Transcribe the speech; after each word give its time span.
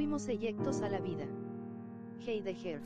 Fuimos 0.00 0.26
eyectos 0.30 0.80
a 0.80 0.88
la 0.88 0.98
vida. 0.98 1.26
Heidegger. 2.26 2.80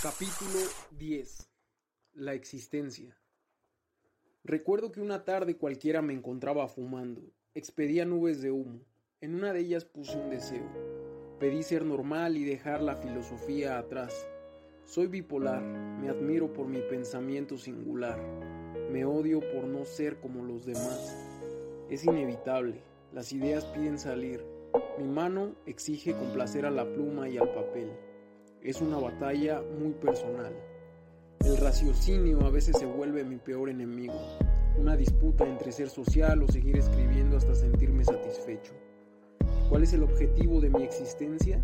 Capítulo 0.00 0.60
10. 0.92 1.50
La 2.14 2.34
existencia. 2.34 3.18
Recuerdo 4.44 4.92
que 4.92 5.00
una 5.00 5.24
tarde 5.24 5.56
cualquiera 5.56 6.02
me 6.02 6.12
encontraba 6.12 6.68
fumando. 6.68 7.20
Expedía 7.56 8.04
nubes 8.04 8.42
de 8.42 8.52
humo. 8.52 8.78
En 9.20 9.34
una 9.34 9.52
de 9.52 9.58
ellas 9.58 9.84
puse 9.84 10.16
un 10.16 10.30
deseo. 10.30 10.70
Pedí 11.40 11.64
ser 11.64 11.84
normal 11.84 12.36
y 12.36 12.44
dejar 12.44 12.80
la 12.80 12.94
filosofía 12.94 13.76
atrás. 13.78 14.28
Soy 14.84 15.08
bipolar, 15.08 15.64
me 15.64 16.10
admiro 16.10 16.52
por 16.52 16.68
mi 16.68 16.78
pensamiento 16.78 17.58
singular, 17.58 18.20
me 18.92 19.04
odio 19.04 19.40
por 19.40 19.64
no 19.64 19.84
ser 19.84 20.20
como 20.20 20.44
los 20.44 20.64
demás. 20.64 21.16
Es 21.90 22.04
inevitable, 22.04 22.84
las 23.12 23.32
ideas 23.32 23.64
piden 23.66 23.98
salir, 23.98 24.44
mi 24.98 25.06
mano 25.06 25.52
exige 25.64 26.12
complacer 26.12 26.66
a 26.66 26.70
la 26.70 26.84
pluma 26.84 27.28
y 27.28 27.38
al 27.38 27.48
papel. 27.52 27.90
Es 28.62 28.80
una 28.80 28.98
batalla 28.98 29.62
muy 29.78 29.92
personal. 29.92 30.52
El 31.40 31.56
raciocinio 31.58 32.44
a 32.44 32.50
veces 32.50 32.76
se 32.78 32.86
vuelve 32.86 33.24
mi 33.24 33.36
peor 33.36 33.70
enemigo, 33.70 34.18
una 34.78 34.96
disputa 34.96 35.46
entre 35.46 35.72
ser 35.72 35.88
social 35.88 36.42
o 36.42 36.48
seguir 36.48 36.76
escribiendo 36.76 37.36
hasta 37.36 37.54
sentirme 37.54 38.04
satisfecho. 38.04 38.72
¿Cuál 39.68 39.84
es 39.84 39.92
el 39.92 40.02
objetivo 40.02 40.60
de 40.60 40.70
mi 40.70 40.82
existencia? 40.82 41.62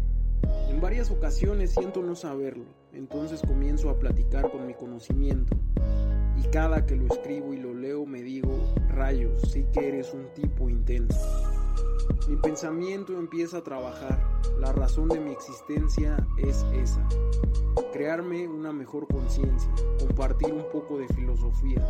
En 0.68 0.80
varias 0.80 1.10
ocasiones 1.10 1.72
siento 1.72 2.02
no 2.02 2.14
saberlo, 2.14 2.66
entonces 2.92 3.42
comienzo 3.42 3.90
a 3.90 3.98
platicar 3.98 4.50
con 4.50 4.66
mi 4.66 4.74
conocimiento. 4.74 5.56
Y 6.36 6.48
cada 6.48 6.86
que 6.86 6.96
lo 6.96 7.06
escribo 7.12 7.52
y 7.52 7.58
lo 7.58 7.74
leo 7.74 8.06
me 8.06 8.22
digo, 8.22 8.74
rayos, 8.92 9.40
sí 9.50 9.66
que 9.72 9.88
eres 9.88 10.12
un 10.12 10.26
tipo 10.34 10.68
intenso. 10.68 11.18
Mi 12.28 12.36
pensamiento 12.36 13.18
empieza 13.18 13.58
a 13.58 13.64
trabajar, 13.64 14.18
la 14.60 14.72
razón 14.72 15.08
de 15.08 15.20
mi 15.20 15.32
existencia 15.32 16.16
es 16.36 16.64
esa. 16.72 17.06
Crearme 17.92 18.48
una 18.48 18.72
mejor 18.72 19.06
conciencia, 19.08 19.70
compartir 19.98 20.52
un 20.52 20.64
poco 20.70 20.98
de 20.98 21.08
filosofía, 21.08 21.84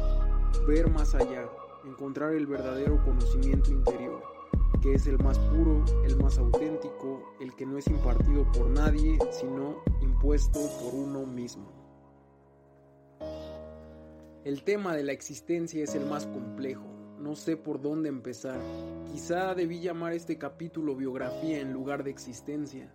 ver 0.66 0.90
más 0.90 1.14
allá, 1.14 1.48
encontrar 1.84 2.32
el 2.34 2.46
verdadero 2.46 3.02
conocimiento 3.04 3.70
interior 3.70 4.32
que 4.82 4.94
es 4.94 5.06
el 5.06 5.16
más 5.18 5.38
puro, 5.38 5.84
el 6.04 6.16
más 6.16 6.38
auténtico, 6.38 7.34
el 7.40 7.54
que 7.54 7.64
no 7.64 7.78
es 7.78 7.86
impartido 7.86 8.50
por 8.50 8.68
nadie, 8.68 9.16
sino 9.30 9.76
impuesto 10.00 10.58
por 10.80 10.92
uno 10.92 11.24
mismo. 11.24 11.70
El 14.44 14.64
tema 14.64 14.96
de 14.96 15.04
la 15.04 15.12
existencia 15.12 15.84
es 15.84 15.94
el 15.94 16.04
más 16.06 16.26
complejo, 16.26 16.91
no 17.22 17.36
sé 17.36 17.56
por 17.56 17.80
dónde 17.80 18.08
empezar. 18.08 18.58
Quizá 19.12 19.54
debí 19.54 19.80
llamar 19.80 20.12
este 20.12 20.38
capítulo 20.38 20.96
biografía 20.96 21.60
en 21.60 21.72
lugar 21.72 22.02
de 22.02 22.10
existencia. 22.10 22.92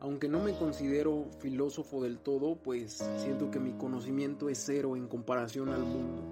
Aunque 0.00 0.28
no 0.28 0.40
me 0.42 0.56
considero 0.56 1.26
filósofo 1.40 2.02
del 2.02 2.18
todo, 2.18 2.56
pues 2.56 3.04
siento 3.18 3.50
que 3.50 3.60
mi 3.60 3.72
conocimiento 3.72 4.48
es 4.48 4.62
cero 4.64 4.96
en 4.96 5.06
comparación 5.06 5.68
al 5.68 5.82
mundo. 5.82 6.22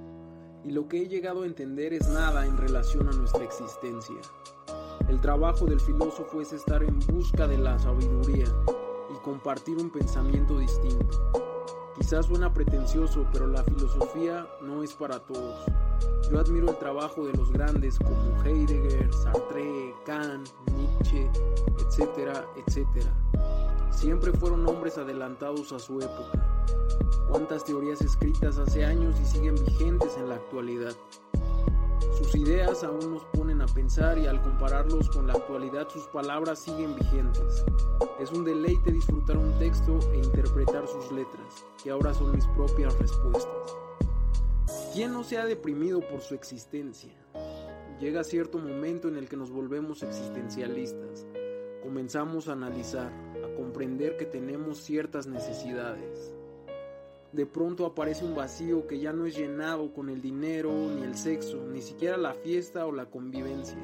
Y 0.64 0.70
lo 0.70 0.88
que 0.88 1.02
he 1.02 1.08
llegado 1.08 1.42
a 1.42 1.46
entender 1.46 1.92
es 1.92 2.08
nada 2.08 2.46
en 2.46 2.56
relación 2.56 3.08
a 3.08 3.12
nuestra 3.12 3.44
existencia. 3.44 4.16
El 5.08 5.20
trabajo 5.20 5.66
del 5.66 5.80
filósofo 5.80 6.40
es 6.40 6.54
estar 6.54 6.82
en 6.82 6.98
busca 7.00 7.46
de 7.46 7.58
la 7.58 7.78
sabiduría 7.78 8.46
y 9.14 9.18
compartir 9.22 9.76
un 9.76 9.90
pensamiento 9.90 10.58
distinto. 10.58 11.32
Quizás 11.98 12.26
suena 12.26 12.52
pretencioso, 12.52 13.26
pero 13.30 13.46
la 13.46 13.62
filosofía 13.62 14.46
no 14.62 14.82
es 14.82 14.94
para 14.94 15.18
todos. 15.18 15.66
Yo 16.30 16.40
admiro 16.40 16.70
el 16.70 16.78
trabajo 16.78 17.24
de 17.24 17.32
los 17.34 17.52
grandes 17.52 17.98
como 17.98 18.42
Heidegger, 18.44 19.12
Sartre, 19.12 19.94
Kant, 20.04 20.48
Nietzsche, 20.72 21.30
etcétera, 21.78 22.44
etcétera. 22.56 23.12
Siempre 23.90 24.32
fueron 24.32 24.68
hombres 24.68 24.98
adelantados 24.98 25.72
a 25.72 25.78
su 25.78 26.00
época. 26.00 26.66
Cuántas 27.30 27.64
teorías 27.64 28.00
escritas 28.00 28.58
hace 28.58 28.84
años 28.84 29.18
y 29.20 29.24
siguen 29.24 29.54
vigentes 29.54 30.16
en 30.16 30.28
la 30.28 30.34
actualidad. 30.34 30.94
Sus 32.18 32.34
ideas 32.34 32.82
aún 32.82 33.14
nos 33.14 33.24
ponen 33.26 33.60
a 33.62 33.66
pensar 33.66 34.18
y 34.18 34.26
al 34.26 34.40
compararlos 34.42 35.08
con 35.10 35.26
la 35.26 35.34
actualidad 35.34 35.88
sus 35.88 36.06
palabras 36.08 36.58
siguen 36.58 36.94
vigentes. 36.96 37.64
Es 38.18 38.32
un 38.32 38.44
deleite 38.44 38.90
disfrutar 38.90 39.36
un 39.36 39.56
texto 39.58 39.98
e 40.12 40.18
interpretar 40.18 40.86
sus 40.88 41.12
letras, 41.12 41.66
que 41.82 41.90
ahora 41.90 42.14
son 42.14 42.32
mis 42.32 42.46
propias 42.48 42.98
respuestas. 42.98 43.85
¿Quién 44.96 45.12
no 45.12 45.24
se 45.24 45.36
ha 45.36 45.44
deprimido 45.44 46.00
por 46.00 46.22
su 46.22 46.34
existencia? 46.34 47.12
Llega 48.00 48.24
cierto 48.24 48.56
momento 48.56 49.08
en 49.08 49.16
el 49.16 49.28
que 49.28 49.36
nos 49.36 49.50
volvemos 49.50 50.02
existencialistas. 50.02 51.26
Comenzamos 51.82 52.48
a 52.48 52.52
analizar, 52.52 53.12
a 53.44 53.54
comprender 53.56 54.16
que 54.16 54.24
tenemos 54.24 54.78
ciertas 54.78 55.26
necesidades 55.26 56.32
de 57.32 57.44
pronto 57.44 57.84
aparece 57.84 58.24
un 58.24 58.34
vacío 58.34 58.86
que 58.86 58.98
ya 58.98 59.12
no 59.12 59.26
es 59.26 59.36
llenado 59.36 59.92
con 59.92 60.08
el 60.08 60.22
dinero, 60.22 60.72
ni 60.72 61.02
el 61.02 61.18
sexo, 61.18 61.66
ni 61.66 61.82
siquiera 61.82 62.16
la 62.16 62.32
fiesta 62.32 62.86
o 62.86 62.92
la 62.92 63.10
convivencia. 63.10 63.76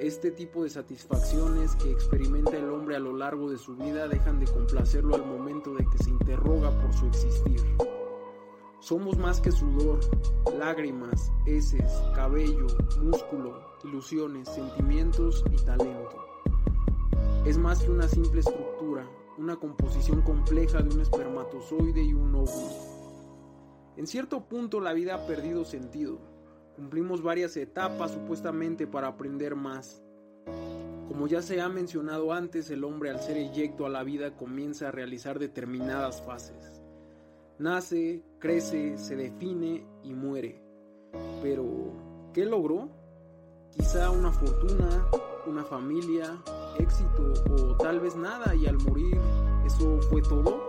Este 0.00 0.30
tipo 0.30 0.64
de 0.64 0.70
satisfacciones 0.70 1.76
que 1.76 1.90
experimenta 1.90 2.56
el 2.56 2.70
hombre 2.70 2.96
a 2.96 3.00
lo 3.00 3.14
largo 3.14 3.50
de 3.50 3.58
su 3.58 3.76
vida 3.76 4.08
dejan 4.08 4.40
de 4.40 4.46
complacerlo 4.46 5.16
al 5.16 5.26
momento 5.26 5.74
de 5.74 5.84
que 5.84 6.02
se 6.02 6.08
interroga 6.08 6.70
por 6.80 6.94
su 6.94 7.06
existir. 7.08 7.60
Somos 8.80 9.18
más 9.18 9.40
que 9.40 9.50
sudor, 9.50 9.98
lágrimas, 10.56 11.32
heces, 11.46 11.92
cabello, 12.14 12.68
músculo, 13.02 13.60
ilusiones, 13.82 14.48
sentimientos 14.48 15.44
y 15.52 15.56
talento. 15.64 16.24
Es 17.44 17.58
más 17.58 17.82
que 17.82 17.90
una 17.90 18.06
simple 18.06 18.38
estructura, 18.38 19.04
una 19.36 19.56
composición 19.56 20.22
compleja 20.22 20.80
de 20.80 20.94
un 20.94 21.00
espermatozoide 21.00 22.02
y 22.04 22.12
un 22.12 22.32
óvulo. 22.36 22.98
En 23.96 24.06
cierto 24.06 24.48
punto 24.48 24.78
la 24.78 24.92
vida 24.92 25.16
ha 25.16 25.26
perdido 25.26 25.64
sentido. 25.64 26.20
Cumplimos 26.76 27.20
varias 27.20 27.56
etapas 27.56 28.12
supuestamente 28.12 28.86
para 28.86 29.08
aprender 29.08 29.56
más. 29.56 30.00
Como 31.08 31.26
ya 31.26 31.42
se 31.42 31.60
ha 31.60 31.68
mencionado 31.68 32.32
antes, 32.32 32.70
el 32.70 32.84
hombre 32.84 33.10
al 33.10 33.18
ser 33.18 33.38
eyecto 33.38 33.86
a 33.86 33.88
la 33.88 34.04
vida 34.04 34.36
comienza 34.36 34.86
a 34.88 34.92
realizar 34.92 35.40
determinadas 35.40 36.22
fases. 36.22 36.77
Nace, 37.58 38.22
crece, 38.38 38.96
se 38.98 39.16
define 39.16 39.84
y 40.04 40.14
muere. 40.14 40.62
Pero, 41.42 41.64
¿qué 42.32 42.44
logró? 42.44 42.88
Quizá 43.70 44.10
una 44.10 44.30
fortuna, 44.30 45.06
una 45.46 45.64
familia, 45.64 46.40
éxito 46.78 47.32
o 47.50 47.76
tal 47.76 48.00
vez 48.00 48.14
nada 48.16 48.54
y 48.54 48.66
al 48.66 48.78
morir 48.78 49.18
eso 49.66 50.00
fue 50.08 50.22
todo. 50.22 50.62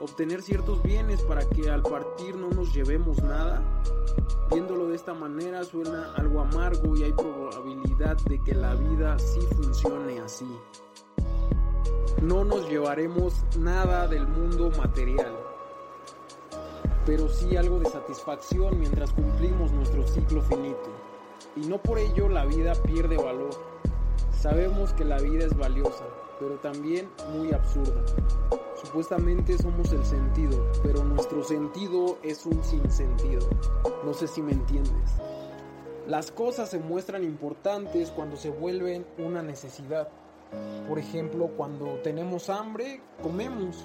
Obtener 0.00 0.40
ciertos 0.40 0.82
bienes 0.82 1.20
para 1.22 1.46
que 1.46 1.68
al 1.68 1.82
partir 1.82 2.36
no 2.36 2.48
nos 2.50 2.72
llevemos 2.72 3.22
nada. 3.22 3.62
Viéndolo 4.50 4.88
de 4.88 4.96
esta 4.96 5.12
manera 5.12 5.62
suena 5.64 6.14
algo 6.14 6.40
amargo 6.40 6.96
y 6.96 7.02
hay 7.02 7.12
probabilidad 7.12 8.16
de 8.28 8.40
que 8.42 8.54
la 8.54 8.74
vida 8.76 9.18
sí 9.18 9.40
funcione 9.56 10.20
así. 10.20 10.48
No 12.22 12.44
nos 12.44 12.68
llevaremos 12.68 13.44
nada 13.58 14.06
del 14.06 14.26
mundo 14.26 14.70
material, 14.78 15.36
pero 17.10 17.28
sí 17.28 17.56
algo 17.56 17.80
de 17.80 17.90
satisfacción 17.90 18.78
mientras 18.78 19.12
cumplimos 19.12 19.72
nuestro 19.72 20.06
ciclo 20.06 20.42
finito. 20.42 20.90
Y 21.56 21.66
no 21.66 21.82
por 21.82 21.98
ello 21.98 22.28
la 22.28 22.44
vida 22.44 22.72
pierde 22.84 23.16
valor. 23.16 23.50
Sabemos 24.30 24.92
que 24.92 25.04
la 25.04 25.18
vida 25.18 25.44
es 25.44 25.58
valiosa, 25.58 26.04
pero 26.38 26.60
también 26.60 27.08
muy 27.32 27.52
absurda. 27.52 28.00
Supuestamente 28.80 29.58
somos 29.58 29.92
el 29.92 30.04
sentido, 30.04 30.64
pero 30.84 31.02
nuestro 31.02 31.42
sentido 31.42 32.16
es 32.22 32.46
un 32.46 32.62
sinsentido. 32.62 33.40
No 34.04 34.14
sé 34.14 34.28
si 34.28 34.40
me 34.40 34.52
entiendes. 34.52 35.10
Las 36.06 36.30
cosas 36.30 36.70
se 36.70 36.78
muestran 36.78 37.24
importantes 37.24 38.12
cuando 38.12 38.36
se 38.36 38.50
vuelven 38.50 39.04
una 39.18 39.42
necesidad. 39.42 40.08
Por 40.88 41.00
ejemplo, 41.00 41.48
cuando 41.56 41.86
tenemos 42.04 42.48
hambre, 42.50 43.00
comemos. 43.20 43.84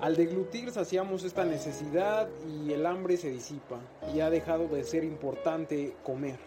Al 0.00 0.16
deglutir 0.16 0.70
saciamos 0.70 1.24
esta 1.24 1.44
necesidad 1.44 2.26
y 2.48 2.72
el 2.72 2.86
hambre 2.86 3.18
se 3.18 3.30
disipa 3.30 3.80
y 4.14 4.20
ha 4.20 4.30
dejado 4.30 4.66
de 4.68 4.82
ser 4.82 5.04
importante 5.04 5.94
comer. 6.02 6.38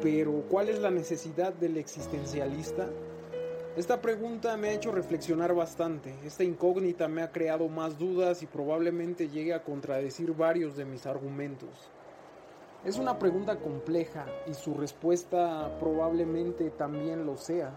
Pero, 0.00 0.44
¿cuál 0.48 0.70
es 0.70 0.78
la 0.78 0.90
necesidad 0.90 1.52
del 1.52 1.76
existencialista? 1.76 2.88
Esta 3.76 4.00
pregunta 4.00 4.56
me 4.56 4.68
ha 4.68 4.72
hecho 4.72 4.92
reflexionar 4.92 5.54
bastante. 5.54 6.14
Esta 6.24 6.42
incógnita 6.42 7.06
me 7.06 7.20
ha 7.20 7.32
creado 7.32 7.68
más 7.68 7.98
dudas 7.98 8.42
y 8.42 8.46
probablemente 8.46 9.28
llegue 9.28 9.52
a 9.52 9.62
contradecir 9.62 10.32
varios 10.32 10.74
de 10.74 10.86
mis 10.86 11.04
argumentos. 11.04 11.90
Es 12.82 12.96
una 12.96 13.18
pregunta 13.18 13.56
compleja 13.56 14.24
y 14.46 14.54
su 14.54 14.72
respuesta 14.72 15.76
probablemente 15.78 16.70
también 16.70 17.26
lo 17.26 17.36
sea. 17.36 17.74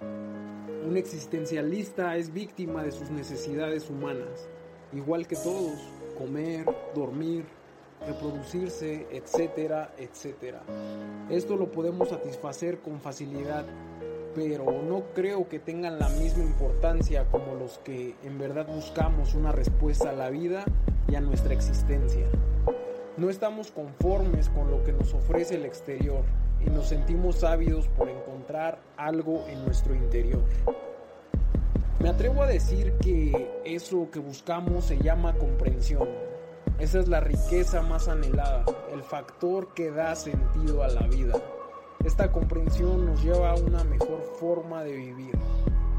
Un 0.00 0.96
existencialista 0.96 2.16
es 2.16 2.32
víctima 2.32 2.82
de 2.82 2.92
sus 2.92 3.10
necesidades 3.10 3.90
humanas, 3.90 4.48
igual 4.92 5.26
que 5.26 5.36
todos, 5.36 5.78
comer, 6.16 6.64
dormir, 6.94 7.44
reproducirse, 8.06 9.06
etcétera, 9.10 9.92
etcétera. 9.98 10.62
Esto 11.30 11.56
lo 11.56 11.70
podemos 11.70 12.08
satisfacer 12.08 12.78
con 12.78 13.00
facilidad, 13.00 13.66
pero 14.34 14.82
no 14.82 15.02
creo 15.14 15.48
que 15.48 15.58
tengan 15.58 15.98
la 15.98 16.08
misma 16.08 16.44
importancia 16.44 17.26
como 17.30 17.54
los 17.54 17.78
que 17.78 18.14
en 18.22 18.38
verdad 18.38 18.66
buscamos 18.66 19.34
una 19.34 19.52
respuesta 19.52 20.10
a 20.10 20.14
la 20.14 20.30
vida 20.30 20.64
y 21.08 21.16
a 21.16 21.20
nuestra 21.20 21.54
existencia. 21.54 22.26
No 23.16 23.30
estamos 23.30 23.72
conformes 23.72 24.48
con 24.48 24.70
lo 24.70 24.84
que 24.84 24.92
nos 24.92 25.12
ofrece 25.12 25.56
el 25.56 25.64
exterior 25.64 26.24
y 26.64 26.70
nos 26.70 26.88
sentimos 26.88 27.44
ávidos 27.44 27.88
por 27.88 28.08
encontrar 28.08 28.80
algo 28.96 29.44
en 29.48 29.64
nuestro 29.64 29.94
interior. 29.94 30.42
Me 32.00 32.08
atrevo 32.08 32.42
a 32.42 32.46
decir 32.46 32.94
que 33.02 33.60
eso 33.64 34.08
que 34.10 34.20
buscamos 34.20 34.84
se 34.84 34.98
llama 34.98 35.34
comprensión. 35.34 36.08
Esa 36.78 37.00
es 37.00 37.08
la 37.08 37.18
riqueza 37.18 37.82
más 37.82 38.06
anhelada, 38.06 38.64
el 38.92 39.02
factor 39.02 39.74
que 39.74 39.90
da 39.90 40.14
sentido 40.14 40.84
a 40.84 40.88
la 40.88 41.08
vida. 41.08 41.34
Esta 42.04 42.30
comprensión 42.30 43.04
nos 43.04 43.24
lleva 43.24 43.50
a 43.50 43.56
una 43.56 43.82
mejor 43.82 44.22
forma 44.38 44.84
de 44.84 44.92
vivir, 44.92 45.36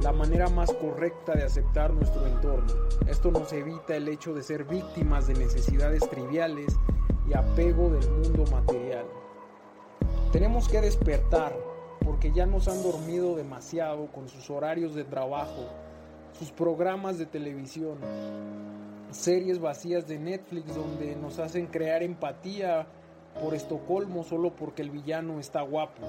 la 0.02 0.14
manera 0.14 0.48
más 0.48 0.72
correcta 0.72 1.34
de 1.34 1.44
aceptar 1.44 1.94
nuestro 1.94 2.26
entorno. 2.26 2.74
Esto 3.06 3.30
nos 3.32 3.52
evita 3.52 3.98
el 3.98 4.08
hecho 4.08 4.34
de 4.34 4.42
ser 4.42 4.64
víctimas 4.64 5.28
de 5.28 5.34
necesidades 5.34 6.10
triviales 6.10 6.78
y 7.28 7.34
apego 7.34 7.90
del 7.90 8.10
mundo 8.10 8.46
material. 8.50 9.06
Tenemos 10.32 10.70
que 10.70 10.80
despertar 10.80 11.58
porque 12.06 12.32
ya 12.32 12.46
nos 12.46 12.68
han 12.68 12.84
dormido 12.84 13.36
demasiado 13.36 14.06
con 14.12 14.30
sus 14.30 14.52
horarios 14.52 14.94
de 14.94 15.04
trabajo, 15.04 15.66
sus 16.38 16.52
programas 16.52 17.18
de 17.18 17.26
televisión, 17.26 17.98
series 19.10 19.60
vacías 19.60 20.08
de 20.08 20.20
Netflix 20.20 20.76
donde 20.76 21.16
nos 21.16 21.40
hacen 21.40 21.66
crear 21.66 22.04
empatía 22.04 22.86
por 23.42 23.56
Estocolmo 23.56 24.24
solo 24.24 24.52
porque 24.52 24.84
el 24.84 24.92
villano 24.92 25.40
está 25.40 25.62
guapo. 25.62 26.04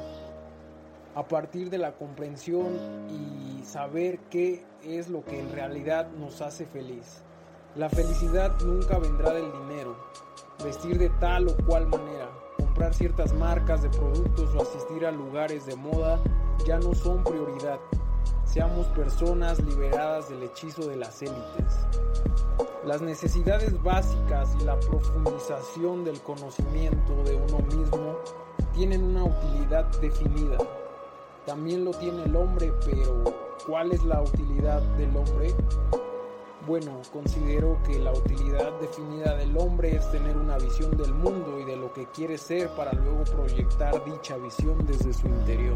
A 1.15 1.27
partir 1.27 1.71
de 1.71 1.79
la 1.79 1.93
comprensión 1.93 2.79
y 3.09 3.65
saber 3.65 4.19
qué 4.29 4.63
es 4.85 5.09
lo 5.09 5.25
que 5.25 5.41
en 5.41 5.51
realidad 5.51 6.09
nos 6.11 6.43
hace 6.43 6.67
feliz. 6.67 7.23
La 7.75 7.89
felicidad 7.89 8.53
nunca 8.63 8.99
vendrá 8.99 9.33
del 9.33 9.51
dinero, 9.51 9.97
vestir 10.63 10.99
de 10.99 11.09
tal 11.21 11.49
o 11.49 11.57
cual 11.65 11.87
manera, 11.87 12.29
ciertas 12.89 13.35
marcas 13.35 13.83
de 13.83 13.91
productos 13.91 14.55
o 14.55 14.63
asistir 14.63 15.05
a 15.05 15.11
lugares 15.11 15.67
de 15.67 15.77
moda 15.77 16.19
ya 16.67 16.79
no 16.79 16.95
son 16.95 17.23
prioridad. 17.23 17.79
Seamos 18.45 18.87
personas 18.89 19.61
liberadas 19.61 20.31
del 20.31 20.43
hechizo 20.43 20.89
de 20.89 20.97
las 20.97 21.23
élites. 21.23 21.87
Las 22.85 23.03
necesidades 23.03 23.81
básicas 23.83 24.57
y 24.61 24.65
la 24.65 24.81
profundización 24.81 26.05
del 26.05 26.21
conocimiento 26.23 27.23
de 27.25 27.37
uno 27.37 27.59
mismo 27.77 28.17
tienen 28.73 29.05
una 29.05 29.25
utilidad 29.25 29.85
definida. 30.01 30.57
También 31.47 31.85
lo 31.85 31.93
tiene 31.93 32.25
el 32.25 32.35
hombre, 32.35 32.73
pero 32.85 33.23
¿cuál 33.67 33.93
es 33.93 34.03
la 34.05 34.23
utilidad 34.23 34.81
del 34.97 35.15
hombre? 35.17 35.55
Bueno, 36.71 37.03
considero 37.13 37.83
que 37.85 37.99
la 37.99 38.13
utilidad 38.13 38.79
definida 38.81 39.37
del 39.37 39.57
hombre 39.59 39.97
es 39.97 40.09
tener 40.13 40.37
una 40.37 40.57
visión 40.57 40.97
del 40.97 41.13
mundo 41.13 41.59
y 41.59 41.65
de 41.65 41.75
lo 41.75 41.93
que 41.93 42.07
quiere 42.15 42.39
ser 42.39 42.69
para 42.77 42.93
luego 42.93 43.25
proyectar 43.25 44.05
dicha 44.05 44.37
visión 44.37 44.87
desde 44.87 45.13
su 45.13 45.27
interior. 45.27 45.75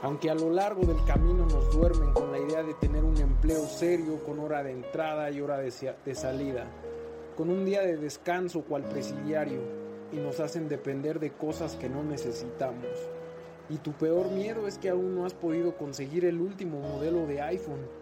Aunque 0.00 0.30
a 0.30 0.34
lo 0.34 0.48
largo 0.48 0.86
del 0.86 1.04
camino 1.04 1.44
nos 1.44 1.76
duermen 1.76 2.10
con 2.12 2.32
la 2.32 2.38
idea 2.38 2.62
de 2.62 2.72
tener 2.72 3.04
un 3.04 3.18
empleo 3.18 3.66
serio 3.66 4.24
con 4.24 4.38
hora 4.38 4.62
de 4.62 4.72
entrada 4.72 5.30
y 5.30 5.42
hora 5.42 5.58
de, 5.58 6.14
salida, 6.14 6.64
con 7.36 7.50
un 7.50 7.66
día 7.66 7.82
de 7.82 7.98
descanso 7.98 8.62
cual 8.62 8.84
presidiario, 8.84 9.60
y 10.10 10.16
nos 10.16 10.40
hacen 10.40 10.70
depender 10.70 11.20
de 11.20 11.32
cosas 11.32 11.76
que 11.76 11.90
no 11.90 12.02
necesitamos. 12.02 12.88
Y 13.68 13.76
tu 13.76 13.92
peor 13.92 14.30
miedo 14.30 14.66
es 14.66 14.78
que 14.78 14.88
aún 14.88 15.14
no 15.14 15.26
has 15.26 15.34
podido 15.34 15.76
conseguir 15.76 16.24
el 16.24 16.40
último 16.40 16.80
modelo 16.80 17.26
de 17.26 17.42
iPhone. 17.42 18.00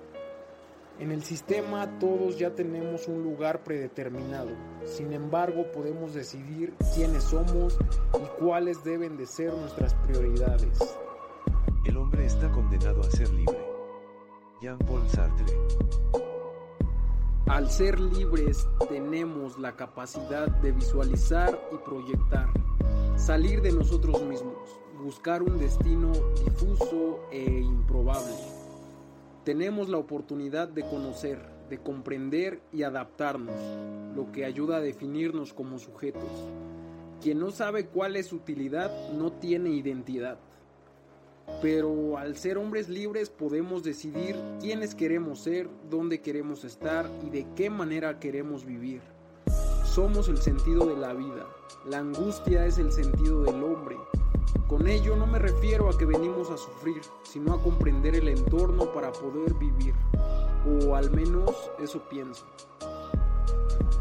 En 0.98 1.12
el 1.12 1.22
sistema 1.22 1.98
todos 2.00 2.38
ya 2.38 2.56
tenemos 2.56 3.06
un 3.06 3.22
lugar 3.22 3.62
predeterminado. 3.62 4.50
Sin 4.84 5.12
embargo, 5.12 5.70
podemos 5.72 6.12
decidir 6.12 6.74
quiénes 6.94 7.22
somos 7.22 7.78
y 8.14 8.42
cuáles 8.42 8.82
deben 8.82 9.16
de 9.16 9.26
ser 9.26 9.54
nuestras 9.54 9.94
prioridades. 9.94 10.76
El 11.84 11.96
hombre 11.96 12.26
está 12.26 12.50
condenado 12.50 13.00
a 13.00 13.10
ser 13.10 13.28
libre. 13.30 13.58
Jean-Paul 14.60 15.08
Sartre. 15.08 15.46
Al 17.46 17.70
ser 17.70 18.00
libres 18.00 18.66
tenemos 18.88 19.56
la 19.56 19.76
capacidad 19.76 20.48
de 20.48 20.72
visualizar 20.72 21.58
y 21.72 21.76
proyectar, 21.78 22.48
salir 23.16 23.62
de 23.62 23.72
nosotros 23.72 24.20
mismos, 24.22 24.80
buscar 25.00 25.44
un 25.44 25.58
destino 25.58 26.10
difuso 26.44 27.20
e 27.30 27.60
improbable. 27.60 28.57
Tenemos 29.48 29.88
la 29.88 29.96
oportunidad 29.96 30.68
de 30.68 30.82
conocer, 30.82 31.38
de 31.70 31.78
comprender 31.78 32.60
y 32.70 32.82
adaptarnos, 32.82 33.56
lo 34.14 34.30
que 34.30 34.44
ayuda 34.44 34.76
a 34.76 34.80
definirnos 34.82 35.54
como 35.54 35.78
sujetos. 35.78 36.28
Quien 37.22 37.38
no 37.38 37.50
sabe 37.50 37.86
cuál 37.86 38.16
es 38.16 38.26
su 38.26 38.36
utilidad 38.36 39.10
no 39.12 39.32
tiene 39.32 39.70
identidad 39.70 40.38
pero 41.62 42.18
al 42.18 42.36
ser 42.36 42.58
hombres 42.58 42.90
libres 42.90 43.30
podemos 43.30 43.82
decidir 43.82 44.36
quiénes 44.60 44.94
queremos 44.94 45.40
ser, 45.40 45.66
dónde 45.88 46.20
queremos 46.20 46.62
estar 46.62 47.10
y 47.26 47.30
de 47.30 47.46
qué 47.56 47.70
manera 47.70 48.20
queremos 48.20 48.66
vivir. 48.66 49.00
Somos 49.86 50.28
el 50.28 50.36
sentido 50.36 50.84
de 50.84 50.96
la 50.98 51.14
vida, 51.14 51.46
la 51.86 52.00
angustia 52.00 52.66
es 52.66 52.76
el 52.76 52.92
sentido 52.92 53.44
del 53.44 53.64
hombre. 53.64 53.96
Con 54.66 54.86
ello 54.86 55.16
no 55.16 55.26
me 55.26 55.38
refiero 55.38 55.88
a 55.88 55.96
que 55.96 56.04
venimos 56.04 56.50
a 56.50 56.56
sufrir, 56.56 57.00
sino 57.22 57.54
a 57.54 57.62
comprender 57.62 58.14
el 58.16 58.28
entorno 58.28 58.92
para 58.92 59.12
poder 59.12 59.54
vivir, 59.54 59.94
o 60.66 60.94
al 60.94 61.10
menos 61.10 61.70
eso 61.78 62.00
pienso. 62.08 62.44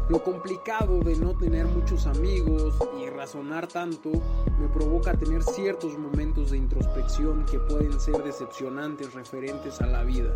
Lo 0.08 0.24
complicado 0.24 1.00
de 1.00 1.16
no 1.16 1.36
tener 1.36 1.66
muchos 1.66 2.06
amigos 2.06 2.74
y 2.98 3.10
razonar 3.10 3.66
tanto 3.66 4.10
me 4.58 4.68
provoca 4.68 5.12
tener 5.12 5.42
ciertos 5.42 5.98
momentos 5.98 6.50
de 6.50 6.56
introspección 6.56 7.44
que 7.44 7.58
pueden 7.58 8.00
ser 8.00 8.22
decepcionantes 8.22 9.12
referentes 9.12 9.82
a 9.82 9.86
la 9.86 10.04
vida, 10.04 10.32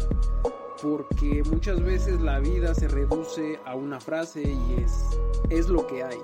porque 0.83 1.43
muchas 1.51 1.83
veces 1.83 2.21
la 2.21 2.39
vida 2.39 2.75
se 2.75 2.87
reduce 2.87 3.61
a 3.65 3.75
una 3.75 3.99
frase 3.99 4.43
y 4.43 4.83
es, 4.83 5.07
es 5.49 5.69
lo 5.69 5.87
que 5.87 6.03
hay. 6.03 6.19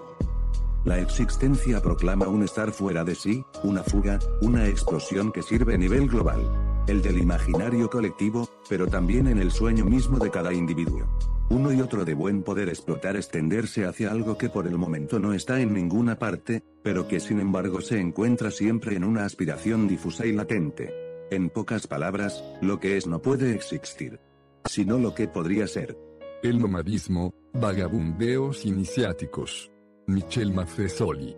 La 0.85 0.99
existencia 0.99 1.81
proclama 1.81 2.29
un 2.29 2.43
estar 2.43 2.73
fuera 2.73 3.05
de 3.05 3.15
sí, 3.15 3.45
una 3.63 3.83
fuga, 3.83 4.19
una 4.43 4.67
explosión 4.67 5.33
que 5.33 5.43
sirve 5.43 5.75
a 5.75 5.79
nivel 5.79 6.09
global, 6.09 6.41
el 6.87 7.03
del 7.03 7.19
imaginario 7.19 7.91
colectivo, 7.91 8.49
pero 8.69 8.87
también 8.87 9.27
en 9.27 9.39
el 9.39 9.51
sueño 9.51 9.85
mismo 9.85 10.19
de 10.19 10.31
cada 10.31 10.53
individuo 10.53 11.07
uno 11.51 11.73
y 11.73 11.81
otro 11.81 12.05
de 12.05 12.15
buen 12.15 12.43
poder 12.43 12.69
explotar 12.69 13.17
extenderse 13.17 13.87
hacia 13.87 14.11
algo 14.11 14.37
que 14.37 14.51
por 14.51 14.67
el 14.67 14.77
momento 14.77 15.19
no 15.19 15.33
está 15.33 15.61
en 15.61 15.73
ninguna 15.73 16.19
parte, 16.19 16.63
pero 16.83 17.09
que 17.09 17.21
sin 17.21 17.41
embargo 17.41 17.81
se 17.81 17.99
encuentra 17.99 18.51
siempre 18.51 18.97
en 18.97 19.05
una 19.05 19.25
aspiración 19.25 19.89
difusa 19.89 20.27
y 20.27 20.33
latente. 20.33 20.93
En 21.31 21.49
pocas 21.51 21.87
palabras, 21.87 22.45
lo 22.61 22.81
que 22.81 22.97
es 22.97 23.07
no 23.07 23.23
puede 23.23 23.55
existir, 23.55 24.21
sino 24.67 24.99
lo 24.99 25.15
que 25.15 25.29
podría 25.29 25.67
ser. 25.67 25.97
El 26.43 26.59
nomadismo, 26.59 27.35
vagabundeos 27.55 28.65
iniciáticos. 28.65 29.71
Michel 30.09 30.55
Maffesoli. 30.55 31.37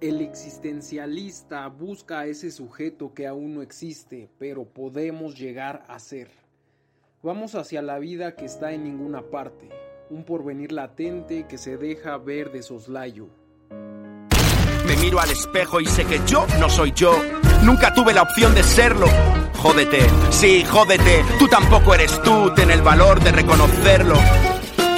El 0.00 0.20
existencialista 0.20 1.68
busca 1.68 2.18
a 2.18 2.26
ese 2.26 2.50
sujeto 2.50 3.14
que 3.14 3.28
aún 3.28 3.54
no 3.54 3.62
existe, 3.62 4.28
pero 4.36 4.64
podemos 4.64 5.38
llegar 5.38 5.84
a 5.86 6.00
ser. 6.00 6.28
Vamos 7.22 7.54
hacia 7.54 7.82
la 7.82 8.00
vida 8.00 8.34
que 8.34 8.46
está 8.46 8.72
en 8.72 8.82
ninguna 8.82 9.22
parte, 9.22 9.68
un 10.10 10.24
porvenir 10.24 10.72
latente 10.72 11.46
que 11.46 11.56
se 11.56 11.76
deja 11.76 12.18
ver 12.18 12.50
de 12.50 12.64
soslayo. 12.64 13.28
Me 14.84 14.96
miro 14.96 15.20
al 15.20 15.30
espejo 15.30 15.80
y 15.80 15.86
sé 15.86 16.04
que 16.06 16.20
yo 16.26 16.48
no 16.58 16.68
soy 16.68 16.90
yo. 16.96 17.14
Nunca 17.62 17.94
tuve 17.94 18.12
la 18.12 18.22
opción 18.22 18.56
de 18.56 18.64
serlo. 18.64 19.06
Jódete, 19.58 20.00
sí, 20.30 20.64
jódete. 20.64 21.24
Tú 21.38 21.46
tampoco 21.46 21.94
eres 21.94 22.20
tú, 22.22 22.52
ten 22.56 22.72
el 22.72 22.82
valor 22.82 23.22
de 23.22 23.30
reconocerlo. 23.30 24.16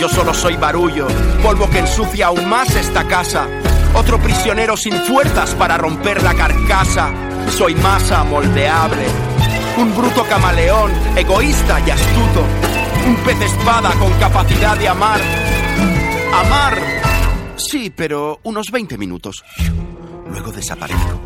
Yo 0.03 0.09
solo 0.09 0.35
soy 0.35 0.57
barullo, 0.57 1.07
polvo 1.45 1.71
que 1.71 1.79
ensucia 1.79 2.27
aún 2.27 2.49
más 2.49 2.75
esta 2.75 3.07
casa. 3.07 3.47
Otro 3.95 4.21
prisionero 4.21 4.77
sin 4.77 4.95
fuerzas 4.95 5.55
para 5.55 5.79
romper 5.79 6.25
la 6.25 6.35
carcasa. 6.35 7.15
Soy 7.57 7.77
masa 7.77 8.25
moldeable, 8.25 9.07
un 9.79 9.97
bruto 9.97 10.25
camaleón, 10.25 10.91
egoísta 11.15 11.79
y 11.87 11.91
astuto. 11.91 12.45
Un 13.07 13.15
pez 13.19 13.41
espada 13.43 13.93
con 13.93 14.13
capacidad 14.15 14.77
de 14.77 14.89
amar. 14.89 15.21
Amar. 16.35 16.79
Sí, 17.55 17.93
pero 17.95 18.41
unos 18.43 18.73
20 18.73 18.99
minutos. 18.99 19.45
Luego 20.29 20.51
desaparezco. 20.51 21.21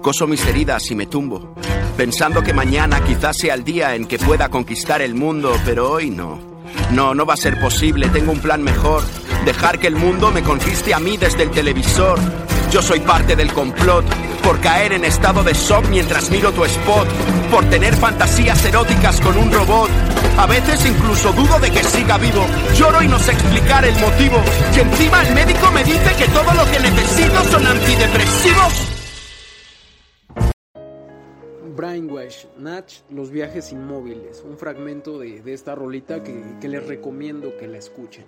Coso 0.00 0.26
mis 0.26 0.46
heridas 0.46 0.90
y 0.90 0.94
me 0.94 1.04
tumbo, 1.04 1.54
pensando 1.94 2.42
que 2.42 2.54
mañana 2.54 3.04
quizás 3.04 3.36
sea 3.36 3.52
el 3.52 3.64
día 3.64 3.94
en 3.94 4.06
que 4.06 4.18
pueda 4.18 4.48
conquistar 4.48 5.02
el 5.02 5.14
mundo, 5.14 5.54
pero 5.66 5.90
hoy 5.90 6.08
no. 6.08 6.53
No, 6.90 7.14
no 7.14 7.26
va 7.26 7.34
a 7.34 7.36
ser 7.36 7.60
posible, 7.60 8.08
tengo 8.08 8.32
un 8.32 8.40
plan 8.40 8.62
mejor. 8.62 9.02
Dejar 9.44 9.78
que 9.78 9.86
el 9.86 9.96
mundo 9.96 10.30
me 10.30 10.42
conquiste 10.42 10.94
a 10.94 11.00
mí 11.00 11.16
desde 11.16 11.42
el 11.42 11.50
televisor. 11.50 12.18
Yo 12.70 12.82
soy 12.82 13.00
parte 13.00 13.36
del 13.36 13.52
complot, 13.52 14.04
por 14.42 14.60
caer 14.60 14.92
en 14.92 15.04
estado 15.04 15.42
de 15.42 15.54
shock 15.54 15.86
mientras 15.88 16.30
miro 16.30 16.52
tu 16.52 16.64
spot, 16.64 17.08
por 17.50 17.64
tener 17.66 17.94
fantasías 17.94 18.64
eróticas 18.64 19.20
con 19.20 19.36
un 19.36 19.52
robot. 19.52 19.90
A 20.38 20.46
veces 20.46 20.84
incluso 20.84 21.32
dudo 21.32 21.58
de 21.60 21.70
que 21.70 21.84
siga 21.84 22.18
vivo. 22.18 22.44
Lloro 22.76 23.02
y 23.02 23.08
no 23.08 23.18
sé 23.18 23.32
explicar 23.32 23.84
el 23.84 23.94
motivo. 23.96 24.42
Y 24.76 24.80
encima 24.80 25.22
el 25.22 25.34
médico 25.34 25.70
me 25.72 25.84
dice 25.84 26.14
que 26.18 26.26
todo 26.28 26.52
lo 26.54 26.70
que 26.70 26.80
necesito 26.80 27.44
son 27.50 27.66
antidepresivos. 27.66 28.93
Brainwash, 31.74 32.46
Natch, 32.58 33.00
Los 33.10 33.30
viajes 33.30 33.72
inmóviles, 33.72 34.44
un 34.46 34.56
fragmento 34.56 35.18
de, 35.18 35.42
de 35.42 35.52
esta 35.52 35.74
rolita 35.74 36.22
que, 36.22 36.42
que 36.60 36.68
les 36.68 36.86
recomiendo 36.86 37.56
que 37.56 37.66
la 37.66 37.78
escuchen. 37.78 38.24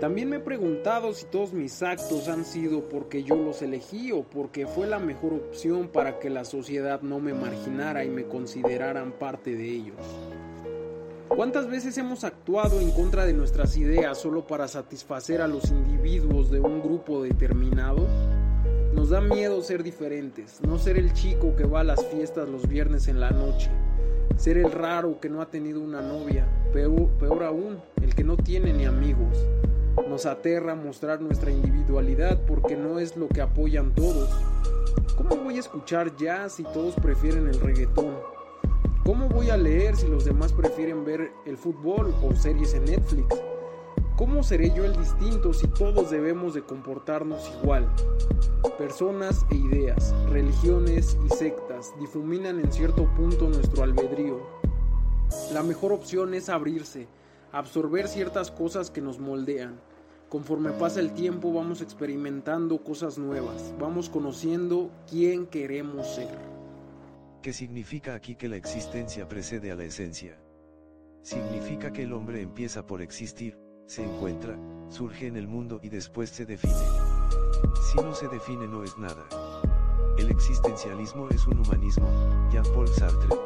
También 0.00 0.30
me 0.30 0.36
he 0.36 0.40
preguntado 0.40 1.12
si 1.12 1.26
todos 1.26 1.52
mis 1.52 1.82
actos 1.82 2.28
han 2.28 2.44
sido 2.44 2.88
porque 2.88 3.22
yo 3.22 3.36
los 3.36 3.60
elegí 3.60 4.12
o 4.12 4.22
porque 4.22 4.66
fue 4.66 4.86
la 4.86 4.98
mejor 4.98 5.34
opción 5.34 5.88
para 5.88 6.18
que 6.18 6.30
la 6.30 6.44
sociedad 6.46 7.02
no 7.02 7.20
me 7.20 7.34
marginara 7.34 8.04
y 8.04 8.08
me 8.08 8.24
consideraran 8.24 9.12
parte 9.12 9.54
de 9.54 9.68
ellos. 9.68 9.96
¿Cuántas 11.28 11.68
veces 11.68 11.98
hemos 11.98 12.24
actuado 12.24 12.80
en 12.80 12.90
contra 12.92 13.26
de 13.26 13.34
nuestras 13.34 13.76
ideas 13.76 14.18
solo 14.18 14.46
para 14.46 14.68
satisfacer 14.68 15.42
a 15.42 15.48
los 15.48 15.70
individuos 15.70 16.50
de 16.50 16.60
un 16.60 16.80
grupo 16.80 17.22
determinado? 17.22 18.06
Nos 18.92 19.10
da 19.10 19.20
miedo 19.20 19.62
ser 19.62 19.84
diferentes, 19.84 20.60
no 20.62 20.76
ser 20.78 20.96
el 20.98 21.12
chico 21.12 21.54
que 21.54 21.64
va 21.64 21.80
a 21.80 21.84
las 21.84 22.04
fiestas 22.06 22.48
los 22.48 22.68
viernes 22.68 23.06
en 23.06 23.20
la 23.20 23.30
noche, 23.30 23.70
ser 24.36 24.58
el 24.58 24.72
raro 24.72 25.20
que 25.20 25.28
no 25.28 25.40
ha 25.40 25.50
tenido 25.50 25.80
una 25.80 26.02
novia, 26.02 26.48
peor, 26.72 27.08
peor 27.18 27.44
aún, 27.44 27.78
el 28.02 28.14
que 28.16 28.24
no 28.24 28.36
tiene 28.36 28.72
ni 28.72 28.86
amigos. 28.86 29.46
Nos 30.08 30.26
aterra 30.26 30.74
mostrar 30.74 31.20
nuestra 31.20 31.52
individualidad 31.52 32.40
porque 32.46 32.76
no 32.76 32.98
es 32.98 33.16
lo 33.16 33.28
que 33.28 33.40
apoyan 33.40 33.94
todos. 33.94 34.28
¿Cómo 35.16 35.36
voy 35.36 35.56
a 35.56 35.60
escuchar 35.60 36.16
jazz 36.16 36.54
si 36.54 36.64
todos 36.64 36.94
prefieren 36.96 37.46
el 37.46 37.60
reggaetón? 37.60 38.16
¿Cómo 39.04 39.28
voy 39.28 39.50
a 39.50 39.56
leer 39.56 39.96
si 39.96 40.08
los 40.08 40.24
demás 40.24 40.52
prefieren 40.52 41.04
ver 41.04 41.30
el 41.46 41.56
fútbol 41.56 42.12
o 42.22 42.34
series 42.34 42.74
en 42.74 42.86
Netflix? 42.86 43.26
¿Cómo 44.20 44.42
seré 44.42 44.70
yo 44.76 44.84
el 44.84 44.94
distinto 44.94 45.54
si 45.54 45.66
todos 45.66 46.10
debemos 46.10 46.52
de 46.52 46.60
comportarnos 46.60 47.50
igual? 47.62 47.90
Personas 48.76 49.46
e 49.50 49.54
ideas, 49.54 50.14
religiones 50.28 51.16
y 51.24 51.34
sectas 51.34 51.94
difuminan 51.98 52.60
en 52.60 52.70
cierto 52.70 53.06
punto 53.14 53.48
nuestro 53.48 53.82
albedrío. 53.82 54.46
La 55.54 55.62
mejor 55.62 55.94
opción 55.94 56.34
es 56.34 56.50
abrirse, 56.50 57.08
absorber 57.50 58.08
ciertas 58.08 58.50
cosas 58.50 58.90
que 58.90 59.00
nos 59.00 59.18
moldean. 59.18 59.80
Conforme 60.28 60.72
pasa 60.72 61.00
el 61.00 61.14
tiempo 61.14 61.54
vamos 61.54 61.80
experimentando 61.80 62.84
cosas 62.84 63.16
nuevas, 63.16 63.72
vamos 63.80 64.10
conociendo 64.10 64.90
quién 65.08 65.46
queremos 65.46 66.06
ser. 66.06 66.38
¿Qué 67.40 67.54
significa 67.54 68.12
aquí 68.16 68.34
que 68.34 68.50
la 68.50 68.56
existencia 68.56 69.26
precede 69.26 69.70
a 69.70 69.76
la 69.76 69.84
esencia? 69.84 70.38
Significa 71.22 71.90
que 71.90 72.02
el 72.02 72.12
hombre 72.12 72.42
empieza 72.42 72.86
por 72.86 73.00
existir, 73.00 73.56
se 73.90 74.04
encuentra, 74.04 74.56
surge 74.88 75.26
en 75.26 75.36
el 75.36 75.48
mundo 75.48 75.80
y 75.82 75.88
después 75.88 76.30
se 76.30 76.46
define. 76.46 76.72
Si 77.82 77.98
no 77.98 78.14
se 78.14 78.28
define 78.28 78.68
no 78.68 78.84
es 78.84 78.96
nada. 78.96 79.26
El 80.16 80.30
existencialismo 80.30 81.28
es 81.30 81.44
un 81.48 81.58
humanismo, 81.58 82.06
Jean-Paul 82.52 82.86
Sartre. 82.86 83.36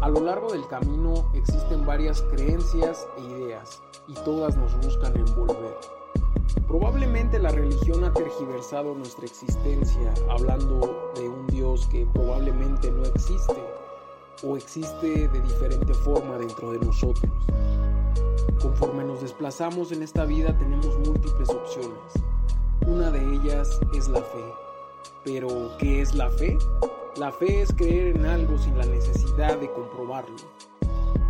A 0.00 0.08
lo 0.08 0.20
largo 0.20 0.52
del 0.52 0.66
camino 0.68 1.30
existen 1.34 1.84
varias 1.84 2.22
creencias 2.22 3.06
e 3.18 3.20
ideas, 3.24 3.82
y 4.06 4.14
todas 4.24 4.56
nos 4.56 4.74
buscan 4.78 5.14
envolver. 5.14 5.76
Probablemente 6.66 7.38
la 7.38 7.50
religión 7.50 8.04
ha 8.04 8.12
tergiversado 8.14 8.94
nuestra 8.94 9.26
existencia, 9.26 10.14
hablando 10.30 11.12
de 11.14 11.28
un 11.28 11.46
Dios 11.48 11.86
que 11.88 12.06
probablemente 12.14 12.90
no 12.90 13.02
existe, 13.02 13.62
o 14.42 14.56
existe 14.56 15.28
de 15.28 15.40
diferente 15.42 15.92
forma 15.92 16.38
dentro 16.38 16.72
de 16.72 16.78
nosotros. 16.78 17.30
Conforme 18.60 19.04
nos 19.04 19.22
desplazamos 19.22 19.92
en 19.92 20.02
esta 20.02 20.24
vida 20.24 20.56
tenemos 20.56 20.98
múltiples 21.06 21.48
opciones. 21.48 22.14
Una 22.86 23.10
de 23.10 23.20
ellas 23.34 23.78
es 23.96 24.08
la 24.08 24.20
fe. 24.22 24.44
Pero, 25.24 25.76
¿qué 25.78 26.00
es 26.00 26.14
la 26.14 26.30
fe? 26.30 26.56
La 27.16 27.32
fe 27.32 27.62
es 27.62 27.72
creer 27.72 28.16
en 28.16 28.26
algo 28.26 28.56
sin 28.58 28.76
la 28.78 28.86
necesidad 28.86 29.58
de 29.58 29.70
comprobarlo. 29.70 30.36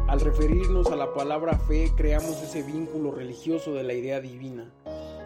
Al 0.06 0.20
referirnos 0.20 0.90
a 0.90 0.96
la 0.96 1.12
palabra 1.12 1.58
fe, 1.58 1.92
creamos 1.96 2.42
ese 2.42 2.62
vínculo 2.62 3.10
religioso 3.10 3.74
de 3.74 3.82
la 3.82 3.92
idea 3.92 4.20
divina. 4.20 4.72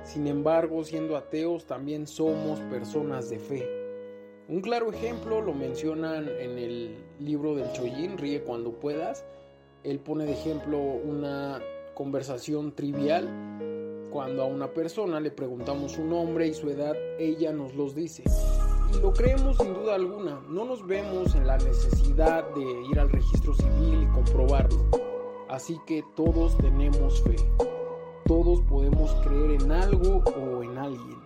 Sin 0.05 0.27
embargo, 0.27 0.85
siendo 0.85 1.17
ateos, 1.17 1.67
también 1.67 2.07
somos 2.09 2.59
personas 2.61 3.31
de 3.31 3.39
fe. 3.39 3.83
Un 4.49 4.61
claro 4.61 4.93
ejemplo 4.93 5.41
lo 5.41 5.55
mencionan 5.55 6.29
en 6.29 6.59
el 6.59 6.97
libro 7.21 7.55
del 7.55 7.71
Choyin, 7.73 8.19
Ríe 8.19 8.43
cuando 8.43 8.73
puedas. 8.73 9.25
Él 9.85 10.01
pone 10.01 10.25
de 10.25 10.33
ejemplo 10.33 10.79
una 10.79 11.61
conversación 12.03 12.73
trivial. 12.73 14.09
Cuando 14.11 14.43
a 14.43 14.47
una 14.47 14.75
persona 14.75 15.21
le 15.21 15.31
preguntamos 15.31 15.93
su 15.93 16.05
nombre 16.05 16.49
y 16.49 16.53
su 16.53 16.69
edad, 16.69 16.97
ella 17.17 17.53
nos 17.53 17.77
los 17.77 17.95
dice. 17.95 18.25
Y 18.93 19.01
lo 19.01 19.13
creemos 19.13 19.57
sin 19.57 19.73
duda 19.73 19.95
alguna. 19.95 20.41
No 20.49 20.65
nos 20.65 20.85
vemos 20.85 21.33
en 21.37 21.47
la 21.47 21.59
necesidad 21.59 22.45
de 22.57 22.83
ir 22.91 22.99
al 22.99 23.09
registro 23.09 23.55
civil 23.55 24.03
y 24.03 24.13
comprobarlo. 24.13 24.85
Así 25.49 25.79
que 25.87 26.03
todos 26.17 26.59
tenemos 26.59 27.23
fe. 27.23 27.37
Todos 28.27 28.61
podemos 28.63 29.13
creer 29.25 29.63
en 29.63 29.71
algo 29.71 30.25
o 30.25 30.65
en 30.65 30.79
alguien. 30.79 31.21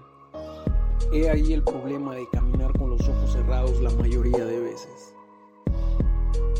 He 1.10 1.30
ahí 1.30 1.54
el 1.54 1.64
problema 1.64 2.14
de 2.14 2.28
caminar 2.28 2.76
con 2.76 2.90
los 2.90 3.00
ojos 3.08 3.32
cerrados 3.32 3.80
la 3.80 3.90
mayoría 3.92 4.44
de 4.44 4.60
veces. 4.60 5.14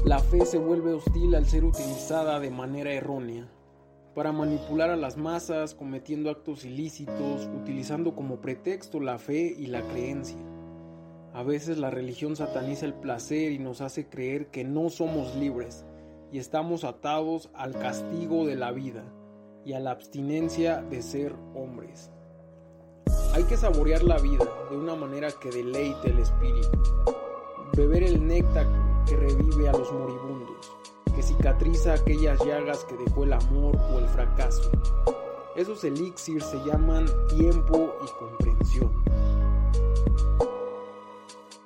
La 0.07 0.21
fe 0.21 0.47
se 0.47 0.57
vuelve 0.57 0.95
hostil 0.95 1.35
al 1.35 1.45
ser 1.45 1.67
utilizada 1.67 2.41
de 2.41 2.51
manera 2.51 2.95
errónea 2.95 3.53
para 4.17 4.33
manipular 4.33 4.89
a 4.89 4.97
las 4.97 5.19
masas, 5.19 5.75
cometiendo 5.75 6.31
actos 6.31 6.65
ilícitos, 6.65 7.51
utilizando 7.55 8.15
como 8.15 8.41
pretexto 8.41 8.99
la 8.99 9.19
fe 9.19 9.55
y 9.59 9.67
la 9.67 9.83
creencia. 9.83 10.39
A 11.35 11.43
veces 11.43 11.77
la 11.77 11.91
religión 11.91 12.35
sataniza 12.35 12.87
el 12.87 12.95
placer 12.95 13.53
y 13.53 13.59
nos 13.59 13.83
hace 13.83 14.09
creer 14.09 14.47
que 14.47 14.65
no 14.65 14.89
somos 14.89 15.37
libres 15.37 15.85
y 16.33 16.39
estamos 16.39 16.85
atados 16.85 17.51
al 17.53 17.79
castigo 17.79 18.47
de 18.47 18.57
la 18.57 18.73
vida 18.73 19.05
y 19.67 19.75
a 19.75 19.81
la 19.81 19.91
abstinencia 19.91 20.81
de 20.81 21.03
ser 21.03 21.35
hombres. 21.55 22.11
Hay 23.35 23.45
que 23.45 23.59
saborear 23.59 24.03
la 24.03 24.17
vida 24.17 24.47
de 24.71 24.79
una 24.79 24.95
manera 24.95 25.29
que 25.43 25.51
deleite 25.51 26.09
el 26.09 26.21
espíritu, 26.21 26.81
beber 27.77 28.03
el 28.05 28.27
néctar 28.27 28.67
que 29.07 29.15
revive 29.15 29.69
a 29.69 29.73
los 29.73 29.93
moribundos, 29.93 30.73
que 31.17 31.23
cicatriza 31.23 31.95
aquellas 31.95 32.39
llagas 32.45 32.85
que 32.85 32.95
dejó 32.95 33.25
el 33.25 33.33
amor 33.33 33.75
o 33.91 33.99
el 33.99 34.07
fracaso. 34.07 34.71
Esos 35.57 35.83
elixirs 35.83 36.45
se 36.45 36.63
llaman 36.63 37.07
tiempo 37.29 37.97
y 38.05 38.19
comprensión. 38.19 38.93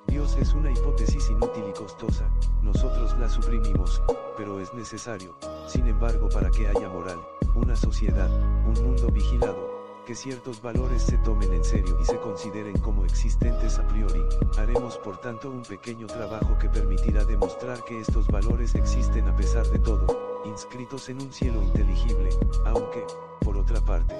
Dios 0.07 0.37
es 0.37 0.53
una 0.53 0.71
hipótesis 0.71 1.29
inútil 1.29 1.65
y 1.69 1.73
costosa, 1.73 2.29
nosotros 2.61 3.13
la 3.19 3.27
suprimimos, 3.27 4.01
pero 4.37 4.57
es 4.61 4.73
necesario, 4.73 5.35
sin 5.67 5.85
embargo 5.87 6.29
para 6.29 6.49
que 6.49 6.67
haya 6.69 6.87
moral, 6.87 7.19
una 7.53 7.75
sociedad, 7.75 8.29
un 8.65 8.73
mundo 8.85 9.07
vigilado, 9.11 9.70
que 10.11 10.15
ciertos 10.15 10.61
valores 10.61 11.03
se 11.03 11.17
tomen 11.19 11.53
en 11.53 11.63
serio 11.63 11.97
y 12.01 12.03
se 12.03 12.19
consideren 12.19 12.77
como 12.79 13.05
existentes 13.05 13.79
a 13.79 13.87
priori, 13.87 14.19
haremos 14.57 14.97
por 14.97 15.21
tanto 15.21 15.49
un 15.49 15.61
pequeño 15.61 16.05
trabajo 16.05 16.57
que 16.59 16.67
permitirá 16.67 17.23
demostrar 17.23 17.81
que 17.85 17.97
estos 17.97 18.27
valores 18.27 18.75
existen 18.75 19.29
a 19.29 19.35
pesar 19.37 19.65
de 19.67 19.79
todo, 19.79 20.43
inscritos 20.43 21.07
en 21.07 21.21
un 21.21 21.31
cielo 21.31 21.63
inteligible, 21.63 22.27
aunque, 22.65 23.05
por 23.39 23.55
otra 23.55 23.79
parte, 23.79 24.13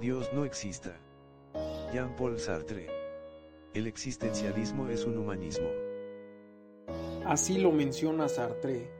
Dios 0.00 0.28
no 0.32 0.44
exista. 0.44 1.00
Jean-Paul 1.92 2.40
Sartre. 2.40 2.88
El 3.72 3.86
existencialismo 3.86 4.88
es 4.88 5.04
un 5.04 5.18
humanismo. 5.18 5.68
Así 7.26 7.58
lo 7.58 7.70
menciona 7.70 8.28
Sartre. 8.28 8.90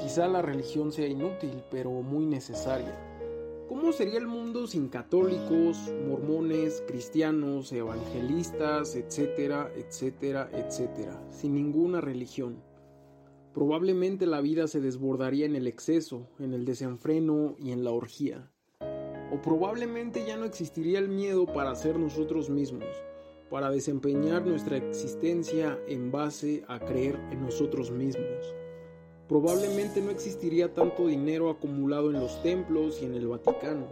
Quizá 0.00 0.26
la 0.26 0.42
religión 0.42 0.90
sea 0.90 1.06
inútil, 1.06 1.62
pero 1.70 1.92
muy 1.92 2.26
necesaria. 2.26 3.11
¿Cómo 3.72 3.90
sería 3.90 4.18
el 4.18 4.26
mundo 4.26 4.66
sin 4.66 4.88
católicos, 4.88 5.78
mormones, 6.06 6.84
cristianos, 6.86 7.72
evangelistas, 7.72 8.94
etcétera, 8.96 9.72
etcétera, 9.74 10.50
etcétera? 10.52 11.18
Sin 11.30 11.54
ninguna 11.54 12.02
religión. 12.02 12.62
Probablemente 13.54 14.26
la 14.26 14.42
vida 14.42 14.68
se 14.68 14.82
desbordaría 14.82 15.46
en 15.46 15.56
el 15.56 15.66
exceso, 15.66 16.28
en 16.38 16.52
el 16.52 16.66
desenfreno 16.66 17.56
y 17.58 17.72
en 17.72 17.82
la 17.82 17.92
orgía. 17.92 18.50
O 19.32 19.40
probablemente 19.40 20.26
ya 20.26 20.36
no 20.36 20.44
existiría 20.44 20.98
el 20.98 21.08
miedo 21.08 21.46
para 21.46 21.74
ser 21.74 21.98
nosotros 21.98 22.50
mismos, 22.50 22.84
para 23.48 23.70
desempeñar 23.70 24.46
nuestra 24.46 24.76
existencia 24.76 25.78
en 25.88 26.12
base 26.12 26.62
a 26.68 26.78
creer 26.78 27.18
en 27.30 27.40
nosotros 27.40 27.90
mismos. 27.90 28.54
Probablemente 29.32 30.02
no 30.02 30.10
existiría 30.10 30.74
tanto 30.74 31.06
dinero 31.06 31.48
acumulado 31.48 32.10
en 32.10 32.20
los 32.20 32.42
templos 32.42 33.00
y 33.00 33.06
en 33.06 33.14
el 33.14 33.28
Vaticano. 33.28 33.86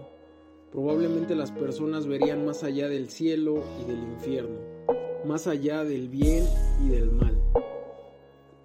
Probablemente 0.71 1.35
las 1.35 1.51
personas 1.51 2.07
verían 2.07 2.45
más 2.45 2.63
allá 2.63 2.91
del 2.91 3.09
cielo 3.09 3.65
y 3.81 3.91
del 3.91 4.03
infierno, 4.03 4.59
más 5.25 5.47
allá 5.47 5.83
del 5.83 6.11
bien 6.11 6.45
y 6.85 6.91
del 6.91 7.11
mal. 7.11 7.41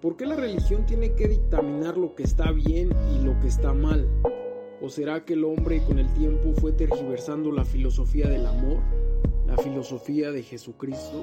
¿Por 0.02 0.18
qué 0.18 0.26
la 0.26 0.36
religión 0.36 0.84
tiene 0.84 1.14
que 1.14 1.28
dictaminar 1.28 1.96
lo 1.96 2.14
que 2.14 2.24
está 2.24 2.52
bien 2.52 2.90
y 3.10 3.24
lo 3.24 3.40
que 3.40 3.48
está 3.48 3.72
mal? 3.72 4.06
¿O 4.82 4.90
será 4.90 5.24
que 5.24 5.32
el 5.32 5.44
hombre 5.46 5.82
con 5.82 5.98
el 5.98 6.12
tiempo 6.12 6.52
fue 6.60 6.72
tergiversando 6.72 7.52
la 7.52 7.64
filosofía 7.64 8.28
del 8.28 8.44
amor, 8.44 8.80
la 9.46 9.56
filosofía 9.56 10.30
de 10.30 10.42
Jesucristo, 10.42 11.22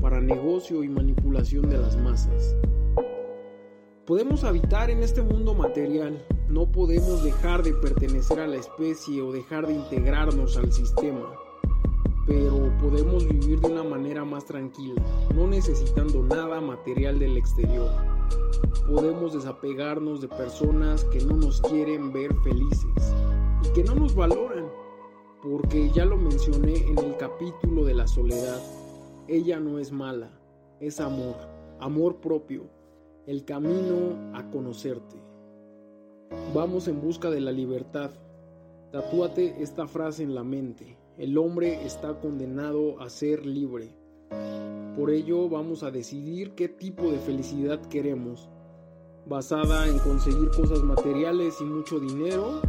para 0.00 0.20
negocio 0.20 0.82
y 0.82 0.88
manipulación 0.88 1.70
de 1.70 1.78
las 1.78 1.96
masas? 1.96 2.56
Podemos 4.06 4.42
habitar 4.42 4.90
en 4.90 5.00
este 5.04 5.22
mundo 5.22 5.54
material, 5.54 6.26
no 6.48 6.66
podemos 6.66 7.22
dejar 7.22 7.62
de 7.62 7.72
pertenecer 7.72 8.40
a 8.40 8.48
la 8.48 8.56
especie 8.56 9.22
o 9.22 9.30
dejar 9.30 9.68
de 9.68 9.74
integrarnos 9.74 10.56
al 10.56 10.72
sistema, 10.72 11.32
pero 12.26 12.76
podemos 12.80 13.28
vivir 13.28 13.60
de 13.60 13.68
una 13.68 13.84
manera 13.84 14.24
más 14.24 14.44
tranquila, 14.44 15.00
no 15.36 15.46
necesitando 15.46 16.20
nada 16.20 16.60
material 16.60 17.20
del 17.20 17.36
exterior. 17.36 17.92
Podemos 18.88 19.34
desapegarnos 19.34 20.20
de 20.20 20.26
personas 20.26 21.04
que 21.04 21.24
no 21.24 21.36
nos 21.36 21.60
quieren 21.60 22.12
ver 22.12 22.34
felices 22.42 23.14
y 23.64 23.72
que 23.72 23.84
no 23.84 23.94
nos 23.94 24.16
valoran, 24.16 24.66
porque 25.44 25.92
ya 25.92 26.04
lo 26.06 26.16
mencioné 26.16 26.88
en 26.88 26.98
el 26.98 27.16
capítulo 27.18 27.84
de 27.84 27.94
la 27.94 28.08
soledad, 28.08 28.60
ella 29.28 29.60
no 29.60 29.78
es 29.78 29.92
mala, 29.92 30.32
es 30.80 30.98
amor, 30.98 31.36
amor 31.78 32.16
propio 32.16 32.81
el 33.26 33.44
camino 33.44 34.34
a 34.34 34.50
conocerte. 34.50 35.16
Vamos 36.54 36.88
en 36.88 37.00
busca 37.00 37.30
de 37.30 37.40
la 37.40 37.52
libertad. 37.52 38.10
Tatúate 38.90 39.62
esta 39.62 39.86
frase 39.86 40.22
en 40.22 40.34
la 40.34 40.42
mente. 40.42 40.98
El 41.18 41.38
hombre 41.38 41.84
está 41.84 42.18
condenado 42.20 43.00
a 43.00 43.08
ser 43.08 43.46
libre. 43.46 43.94
Por 44.96 45.10
ello 45.10 45.48
vamos 45.48 45.82
a 45.82 45.90
decidir 45.90 46.54
qué 46.54 46.68
tipo 46.68 47.10
de 47.10 47.18
felicidad 47.18 47.80
queremos, 47.86 48.48
basada 49.26 49.86
en 49.88 49.98
conseguir 50.00 50.50
cosas 50.50 50.82
materiales 50.82 51.54
y 51.60 51.64
mucho 51.64 52.00
dinero, 52.00 52.60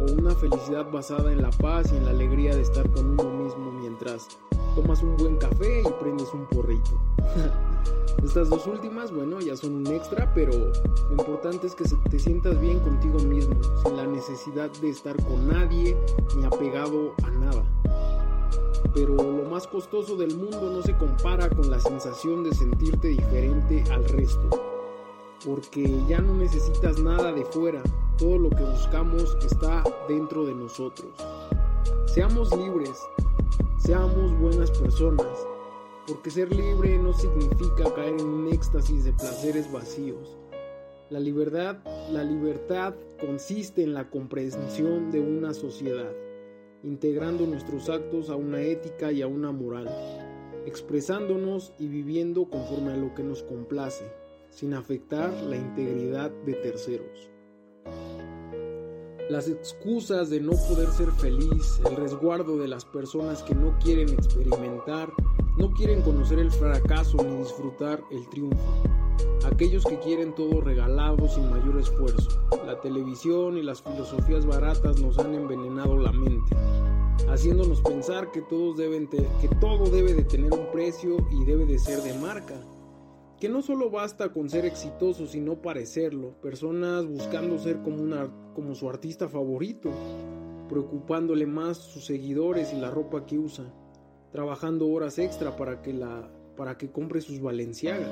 o 0.00 0.12
una 0.12 0.34
felicidad 0.34 0.90
basada 0.90 1.32
en 1.32 1.42
la 1.42 1.50
paz 1.50 1.92
y 1.92 1.96
en 1.96 2.04
la 2.04 2.10
alegría 2.10 2.54
de 2.54 2.62
estar 2.62 2.90
con 2.90 3.10
uno 3.10 3.44
mismo 3.44 3.70
mientras 3.72 4.26
tomas 4.74 5.02
un 5.02 5.16
buen 5.16 5.36
café 5.36 5.82
y 5.82 6.02
prendes 6.02 6.32
un 6.34 6.46
porrito. 6.48 7.00
Estas 8.22 8.50
dos 8.50 8.66
últimas, 8.66 9.12
bueno, 9.12 9.40
ya 9.40 9.56
son 9.56 9.76
un 9.76 9.86
extra, 9.86 10.30
pero 10.34 10.52
lo 10.52 11.10
importante 11.12 11.66
es 11.66 11.74
que 11.74 11.84
te 12.10 12.18
sientas 12.18 12.60
bien 12.60 12.78
contigo 12.80 13.18
mismo, 13.20 13.54
sin 13.82 13.96
la 13.96 14.06
necesidad 14.06 14.70
de 14.70 14.90
estar 14.90 15.16
con 15.24 15.48
nadie 15.48 15.96
ni 16.36 16.44
apegado 16.44 17.14
a 17.22 17.30
nada. 17.30 17.64
Pero 18.94 19.14
lo 19.14 19.48
más 19.48 19.66
costoso 19.66 20.16
del 20.16 20.36
mundo 20.36 20.70
no 20.70 20.82
se 20.82 20.96
compara 20.96 21.48
con 21.48 21.70
la 21.70 21.80
sensación 21.80 22.44
de 22.44 22.54
sentirte 22.54 23.08
diferente 23.08 23.84
al 23.90 24.04
resto, 24.04 24.48
porque 25.44 26.02
ya 26.06 26.20
no 26.20 26.34
necesitas 26.34 26.98
nada 26.98 27.32
de 27.32 27.44
fuera, 27.46 27.82
todo 28.18 28.36
lo 28.36 28.50
que 28.50 28.64
buscamos 28.64 29.36
está 29.42 29.82
dentro 30.08 30.44
de 30.44 30.54
nosotros. 30.54 31.10
Seamos 32.04 32.54
libres, 32.54 33.00
seamos 33.78 34.38
buenas 34.38 34.70
personas, 34.72 35.26
porque 36.10 36.30
ser 36.30 36.52
libre 36.52 36.98
no 36.98 37.12
significa 37.12 37.94
caer 37.94 38.18
en 38.18 38.26
un 38.26 38.48
éxtasis 38.48 39.04
de 39.04 39.12
placeres 39.12 39.70
vacíos. 39.70 40.36
La 41.08 41.20
libertad, 41.20 41.78
la 42.10 42.24
libertad 42.24 42.94
consiste 43.20 43.84
en 43.84 43.94
la 43.94 44.10
comprensión 44.10 45.12
de 45.12 45.20
una 45.20 45.54
sociedad, 45.54 46.10
integrando 46.82 47.46
nuestros 47.46 47.88
actos 47.88 48.28
a 48.28 48.34
una 48.34 48.60
ética 48.60 49.12
y 49.12 49.22
a 49.22 49.28
una 49.28 49.52
moral, 49.52 49.88
expresándonos 50.66 51.74
y 51.78 51.86
viviendo 51.86 52.50
conforme 52.50 52.92
a 52.92 52.96
lo 52.96 53.14
que 53.14 53.22
nos 53.22 53.44
complace, 53.44 54.10
sin 54.50 54.74
afectar 54.74 55.32
la 55.44 55.56
integridad 55.56 56.32
de 56.44 56.54
terceros. 56.54 57.30
Las 59.30 59.48
excusas 59.48 60.28
de 60.28 60.40
no 60.40 60.50
poder 60.68 60.88
ser 60.88 61.12
feliz, 61.12 61.80
el 61.88 61.94
resguardo 61.94 62.56
de 62.56 62.66
las 62.66 62.84
personas 62.84 63.44
que 63.44 63.54
no 63.54 63.78
quieren 63.78 64.08
experimentar, 64.08 65.12
no 65.60 65.70
quieren 65.74 66.00
conocer 66.00 66.38
el 66.38 66.50
fracaso 66.50 67.18
ni 67.22 67.36
disfrutar 67.36 68.02
el 68.10 68.26
triunfo. 68.30 68.56
Aquellos 69.44 69.84
que 69.84 69.98
quieren 69.98 70.34
todo 70.34 70.62
regalado 70.62 71.28
sin 71.28 71.50
mayor 71.50 71.78
esfuerzo. 71.78 72.30
La 72.64 72.80
televisión 72.80 73.58
y 73.58 73.62
las 73.62 73.82
filosofías 73.82 74.46
baratas 74.46 75.02
nos 75.02 75.18
han 75.18 75.34
envenenado 75.34 75.98
la 75.98 76.12
mente, 76.12 76.56
haciéndonos 77.28 77.82
pensar 77.82 78.30
que, 78.30 78.40
todos 78.40 78.78
deben 78.78 79.06
que 79.08 79.48
todo 79.60 79.90
debe 79.90 80.14
de 80.14 80.24
tener 80.24 80.50
un 80.50 80.70
precio 80.72 81.18
y 81.30 81.44
debe 81.44 81.66
de 81.66 81.78
ser 81.78 82.00
de 82.00 82.14
marca. 82.14 82.54
Que 83.38 83.50
no 83.50 83.60
solo 83.60 83.90
basta 83.90 84.32
con 84.32 84.48
ser 84.48 84.64
exitoso, 84.64 85.26
sino 85.26 85.60
parecerlo. 85.60 86.40
Personas 86.40 87.06
buscando 87.06 87.58
ser 87.58 87.82
como, 87.82 88.02
una, 88.02 88.30
como 88.54 88.74
su 88.74 88.88
artista 88.88 89.28
favorito, 89.28 89.90
preocupándole 90.70 91.44
más 91.44 91.76
sus 91.76 92.06
seguidores 92.06 92.72
y 92.72 92.80
la 92.80 92.90
ropa 92.90 93.26
que 93.26 93.38
usa 93.38 93.70
trabajando 94.32 94.88
horas 94.88 95.18
extra 95.18 95.56
para 95.56 95.82
que, 95.82 95.92
la, 95.92 96.28
para 96.56 96.78
que 96.78 96.90
compre 96.90 97.20
sus 97.20 97.40
Valenciaga. 97.40 98.08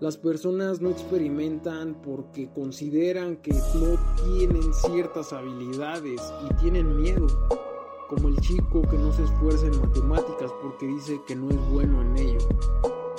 Las 0.00 0.16
personas 0.16 0.80
no 0.80 0.90
experimentan 0.90 1.94
porque 2.02 2.50
consideran 2.52 3.36
que 3.36 3.52
no 3.52 3.98
tienen 4.24 4.72
ciertas 4.74 5.32
habilidades 5.32 6.20
y 6.44 6.54
tienen 6.54 6.96
miedo, 7.00 7.26
como 8.08 8.28
el 8.28 8.36
chico 8.40 8.82
que 8.82 8.98
no 8.98 9.12
se 9.12 9.22
esfuerza 9.22 9.66
en 9.66 9.80
matemáticas 9.80 10.50
porque 10.60 10.86
dice 10.86 11.20
que 11.26 11.36
no 11.36 11.50
es 11.50 11.70
bueno 11.70 12.02
en 12.02 12.16
ello. 12.18 12.38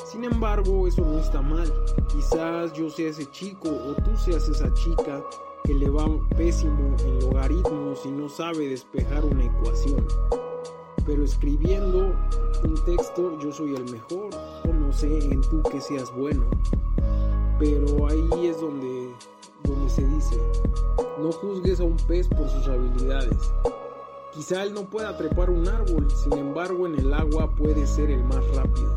Sin 0.05 0.25
embargo, 0.25 0.85
eso 0.85 1.01
no 1.05 1.19
está 1.19 1.41
mal. 1.41 1.71
Quizás 2.09 2.73
yo 2.73 2.89
sea 2.89 3.09
ese 3.09 3.25
chico 3.31 3.69
o 3.69 3.95
tú 3.95 4.15
seas 4.17 4.47
esa 4.49 4.73
chica 4.73 5.23
que 5.63 5.73
le 5.73 5.89
va 5.89 6.05
pésimo 6.35 6.97
en 7.05 7.19
logaritmos 7.21 8.05
y 8.05 8.11
no 8.11 8.27
sabe 8.27 8.67
despejar 8.67 9.23
una 9.23 9.45
ecuación 9.45 10.05
pero 11.05 11.23
escribiendo 11.23 12.15
un 12.63 12.75
texto 12.85 13.37
yo 13.39 13.51
soy 13.51 13.75
el 13.75 13.91
mejor 13.91 14.29
o 14.67 14.73
no 14.73 14.91
sé 14.93 15.19
en 15.19 15.41
tú 15.41 15.61
que 15.63 15.81
seas 15.81 16.13
bueno. 16.15 16.45
Pero 17.59 18.07
ahí 18.07 18.47
es 18.47 18.59
donde, 18.59 19.09
donde 19.63 19.89
se 19.89 20.05
dice, 20.05 20.37
no 21.19 21.31
juzgues 21.31 21.79
a 21.79 21.83
un 21.83 21.97
pez 22.07 22.27
por 22.27 22.49
sus 22.49 22.67
habilidades. 22.67 23.37
Quizá 24.33 24.63
él 24.63 24.73
no 24.73 24.89
pueda 24.89 25.15
trepar 25.15 25.49
un 25.49 25.67
árbol, 25.67 26.09
sin 26.11 26.33
embargo 26.33 26.87
en 26.87 26.97
el 26.97 27.13
agua 27.13 27.53
puede 27.55 27.85
ser 27.85 28.09
el 28.09 28.23
más 28.23 28.45
rápido. 28.55 28.95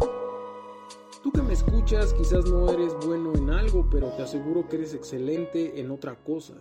Tú 1.23 1.31
que 1.33 1.43
me 1.43 1.53
escuchas 1.53 2.13
quizás 2.15 2.47
no 2.47 2.71
eres 2.71 2.95
bueno 3.05 3.35
en 3.35 3.51
algo, 3.51 3.87
pero 3.91 4.09
te 4.13 4.23
aseguro 4.23 4.69
que 4.69 4.77
eres 4.77 4.95
excelente 4.95 5.81
en 5.81 5.91
otra 5.91 6.15
cosa. 6.15 6.55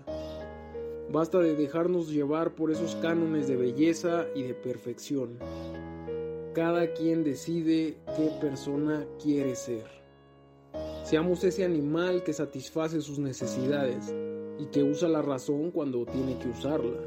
Basta 1.11 1.39
de 1.39 1.55
dejarnos 1.55 2.11
llevar 2.11 2.55
por 2.55 2.71
esos 2.71 2.95
cánones 2.95 3.47
de 3.47 3.55
belleza 3.55 4.25
y 4.35 4.43
de 4.43 4.53
perfección. 4.53 5.37
Cada 6.53 6.93
quien 6.93 7.23
decide 7.23 7.97
qué 8.17 8.31
persona 8.41 9.05
quiere 9.21 9.55
ser. 9.55 9.85
Seamos 11.03 11.43
ese 11.43 11.63
animal 11.63 12.23
que 12.23 12.33
satisface 12.33 13.01
sus 13.01 13.19
necesidades 13.19 14.13
y 14.57 14.65
que 14.67 14.83
usa 14.83 15.07
la 15.07 15.21
razón 15.21 15.71
cuando 15.71 16.05
tiene 16.05 16.39
que 16.39 16.49
usarla. 16.49 16.99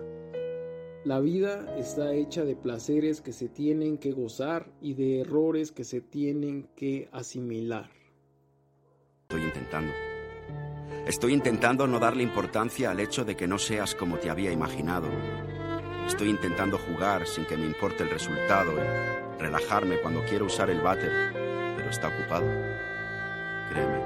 La 1.05 1.21
vida 1.21 1.77
está 1.79 2.15
hecha 2.15 2.45
de 2.45 2.55
placeres 2.55 3.21
que 3.21 3.33
se 3.33 3.49
tienen 3.49 3.99
que 3.99 4.13
gozar 4.13 4.71
y 4.81 4.95
de 4.95 5.21
errores 5.21 5.73
que 5.73 5.85
se 5.85 6.01
tienen 6.01 6.69
que 6.77 7.09
asimilar. 7.13 7.91
Estoy 9.23 9.43
intentando. 9.43 10.08
Estoy 11.09 11.33
intentando 11.33 11.87
no 11.87 11.99
darle 11.99 12.23
importancia 12.23 12.91
al 12.91 13.01
hecho 13.01 13.25
de 13.25 13.35
que 13.35 13.47
no 13.49 13.59
seas 13.59 13.95
como 13.95 14.19
te 14.19 14.29
había 14.29 14.53
imaginado. 14.53 15.09
Estoy 16.07 16.29
intentando 16.29 16.77
jugar 16.77 17.27
sin 17.27 17.47
que 17.47 17.57
me 17.57 17.65
importe 17.65 18.03
el 18.03 18.11
resultado 18.11 18.75
y 18.75 19.41
relajarme 19.41 20.03
cuando 20.03 20.23
quiero 20.27 20.45
usar 20.45 20.69
el 20.69 20.83
váter, 20.83 21.33
pero 21.79 21.89
está 21.89 22.09
ocupado. 22.09 22.45
Créeme, 23.71 24.03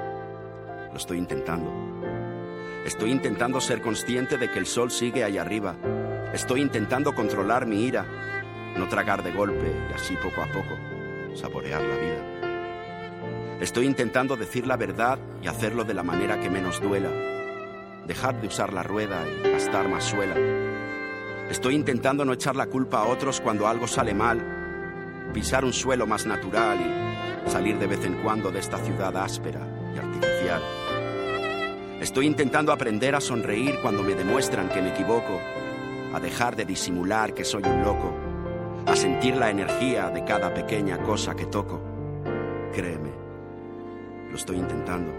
lo 0.91 0.95
estoy 0.95 1.17
intentando. 1.17 1.69
Estoy 2.85 3.11
intentando 3.11 3.59
ser 3.59 3.81
consciente 3.81 4.37
de 4.37 4.49
que 4.49 4.59
el 4.59 4.65
sol 4.65 4.89
sigue 4.89 5.25
ahí 5.25 5.37
arriba. 5.37 5.75
Estoy 6.33 6.61
intentando 6.61 7.13
controlar 7.13 7.65
mi 7.65 7.83
ira, 7.83 8.05
no 8.77 8.87
tragar 8.87 9.23
de 9.23 9.33
golpe 9.33 9.75
y 9.89 9.93
así 9.93 10.15
poco 10.15 10.41
a 10.41 10.47
poco 10.47 10.77
saborear 11.35 11.81
la 11.81 11.97
vida. 11.97 12.42
Estoy 13.61 13.85
intentando 13.85 14.35
decir 14.35 14.67
la 14.67 14.77
verdad 14.77 15.19
y 15.41 15.47
hacerlo 15.47 15.83
de 15.83 15.93
la 15.93 16.03
manera 16.03 16.39
que 16.39 16.49
menos 16.49 16.81
duela. 16.81 17.09
Dejar 18.07 18.41
de 18.41 18.47
usar 18.47 18.73
la 18.73 18.83
rueda 18.83 19.23
y 19.27 19.49
gastar 19.49 19.87
más 19.87 20.03
suela. 20.03 20.35
Estoy 21.49 21.75
intentando 21.75 22.25
no 22.25 22.33
echar 22.33 22.55
la 22.55 22.67
culpa 22.67 22.99
a 22.99 23.07
otros 23.07 23.39
cuando 23.39 23.67
algo 23.67 23.87
sale 23.87 24.13
mal. 24.13 25.31
Pisar 25.33 25.63
un 25.63 25.73
suelo 25.73 26.07
más 26.07 26.25
natural 26.25 26.79
y 27.45 27.49
salir 27.49 27.77
de 27.77 27.87
vez 27.87 28.03
en 28.05 28.15
cuando 28.21 28.51
de 28.51 28.59
esta 28.59 28.77
ciudad 28.77 29.15
áspera 29.17 29.61
y 29.95 29.99
artificial. 29.99 30.61
Estoy 31.99 32.27
intentando 32.27 32.71
aprender 32.73 33.15
a 33.15 33.21
sonreír 33.21 33.79
cuando 33.81 34.03
me 34.03 34.15
demuestran 34.15 34.69
que 34.69 34.81
me 34.81 34.89
equivoco, 34.89 35.39
a 36.13 36.19
dejar 36.19 36.55
de 36.55 36.65
disimular 36.65 37.33
que 37.33 37.45
soy 37.45 37.63
un 37.63 37.81
loco, 37.81 38.13
a 38.85 38.95
sentir 38.95 39.37
la 39.37 39.49
energía 39.49 40.09
de 40.09 40.25
cada 40.25 40.53
pequeña 40.53 40.97
cosa 40.97 41.33
que 41.35 41.45
toco. 41.45 41.81
Créeme, 42.73 43.02
lo 44.33 44.37
estoy 44.39 44.57
intentando. 44.57 45.11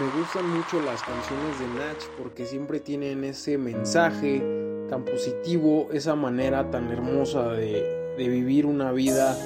Me 0.00 0.20
gustan 0.20 0.48
mucho 0.50 0.80
las 0.80 1.02
canciones 1.02 1.60
de 1.60 1.66
Natch 1.78 2.04
porque 2.18 2.46
siempre 2.46 2.80
tienen 2.80 3.22
ese 3.22 3.58
mensaje 3.58 4.42
tan 4.88 5.04
positivo, 5.04 5.88
esa 5.92 6.16
manera 6.16 6.70
tan 6.70 6.90
hermosa 6.90 7.50
de, 7.50 8.14
de 8.16 8.28
vivir 8.28 8.64
una 8.66 8.92
vida 8.92 9.36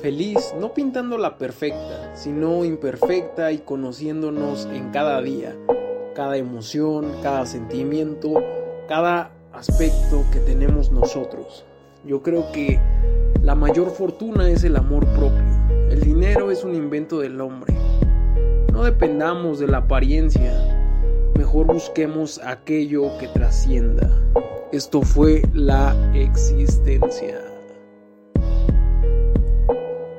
feliz, 0.00 0.54
no 0.60 0.74
pintándola 0.74 1.38
perfecta, 1.38 2.14
sino 2.14 2.64
imperfecta 2.64 3.50
y 3.50 3.58
conociéndonos 3.58 4.66
en 4.66 4.90
cada 4.90 5.20
día, 5.22 5.56
cada 6.14 6.36
emoción, 6.36 7.12
cada 7.22 7.46
sentimiento, 7.46 8.34
cada 8.86 9.32
aspecto 9.52 10.24
que 10.30 10.40
tenemos 10.40 10.92
nosotros. 10.92 11.64
Yo 12.04 12.22
creo 12.22 12.52
que 12.52 12.78
la 13.42 13.54
mayor 13.54 13.90
fortuna 13.90 14.48
es 14.48 14.62
el 14.62 14.76
amor 14.76 15.06
propio. 15.06 15.59
El 15.90 16.00
dinero 16.00 16.50
es 16.50 16.64
un 16.64 16.74
invento 16.74 17.18
del 17.18 17.40
hombre. 17.40 17.74
No 18.72 18.84
dependamos 18.84 19.58
de 19.58 19.66
la 19.66 19.78
apariencia, 19.78 20.52
mejor 21.36 21.66
busquemos 21.66 22.40
aquello 22.44 23.16
que 23.18 23.28
trascienda. 23.28 24.10
Esto 24.72 25.02
fue 25.02 25.42
la 25.52 25.94
existencia. 26.14 27.40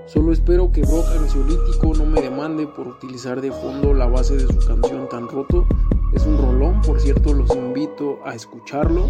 Solo 0.07 0.33
espero 0.33 0.69
que 0.73 0.81
Brock 0.81 1.05
Ansiolítico 1.17 1.93
no 1.93 2.05
me 2.05 2.21
demande 2.21 2.67
por 2.67 2.85
utilizar 2.85 3.39
de 3.39 3.49
fondo 3.49 3.93
la 3.93 4.07
base 4.07 4.35
de 4.35 4.45
su 4.45 4.59
canción 4.67 5.07
Tan 5.07 5.29
Roto. 5.29 5.65
Es 6.13 6.25
un 6.25 6.37
rolón, 6.37 6.81
por 6.81 6.99
cierto, 6.99 7.33
los 7.33 7.55
invito 7.55 8.19
a 8.25 8.35
escucharlo. 8.35 9.09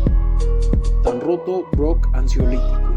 Tan 1.04 1.20
Roto, 1.20 1.66
Brock 1.76 2.08
Ansiolítico. 2.14 2.91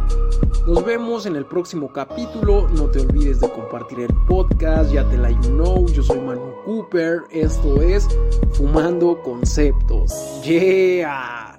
Nos 0.67 0.85
vemos 0.85 1.27
en 1.27 1.37
el 1.37 1.45
próximo 1.45 1.93
capítulo. 1.93 2.69
No 2.71 2.87
te 2.87 3.01
olvides 3.01 3.41
de 3.41 3.51
compartir 3.51 4.01
el 4.01 4.15
podcast. 4.27 4.91
Ya 4.93 5.07
te 5.09 5.19
la 5.19 5.31
you 5.31 5.51
know. 5.51 5.87
Yo 5.89 6.03
soy 6.03 6.21
Manu 6.21 6.55
Cooper. 6.65 7.25
Esto 7.31 7.83
es 7.83 8.09
Fumando 8.53 9.21
Conceptos. 9.23 10.43
Yeah. 10.43 11.54